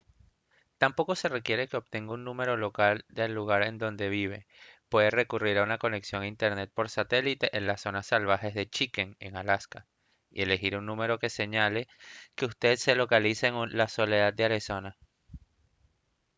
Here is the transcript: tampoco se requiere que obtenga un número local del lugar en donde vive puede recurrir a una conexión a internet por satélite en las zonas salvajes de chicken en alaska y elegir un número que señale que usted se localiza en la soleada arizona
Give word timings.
tampoco 0.79 1.13
se 1.15 1.29
requiere 1.29 1.67
que 1.67 1.77
obtenga 1.77 2.13
un 2.13 2.23
número 2.23 2.57
local 2.57 3.05
del 3.07 3.35
lugar 3.35 3.61
en 3.61 3.77
donde 3.77 4.09
vive 4.09 4.47
puede 4.89 5.11
recurrir 5.11 5.59
a 5.59 5.63
una 5.63 5.77
conexión 5.77 6.23
a 6.23 6.27
internet 6.27 6.71
por 6.73 6.89
satélite 6.89 7.55
en 7.55 7.67
las 7.67 7.81
zonas 7.81 8.07
salvajes 8.07 8.55
de 8.55 8.67
chicken 8.67 9.15
en 9.19 9.35
alaska 9.35 9.85
y 10.31 10.41
elegir 10.41 10.75
un 10.75 10.87
número 10.87 11.19
que 11.19 11.29
señale 11.29 11.87
que 12.33 12.47
usted 12.47 12.77
se 12.77 12.95
localiza 12.95 13.45
en 13.49 13.77
la 13.77 13.87
soleada 13.87 14.33
arizona 14.45 14.97